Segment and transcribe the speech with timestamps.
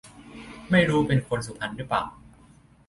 [0.71, 2.03] ไม่รู้เป็นคนสุพรรณรึเปล่า